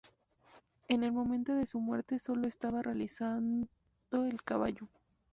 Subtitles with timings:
[0.87, 3.39] En el momento de su muerte, sólo estaba realizado
[4.11, 4.87] el caballo.